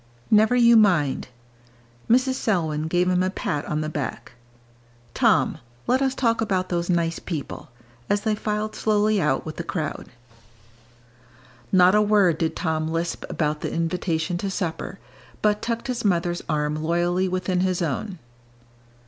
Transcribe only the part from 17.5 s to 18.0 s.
his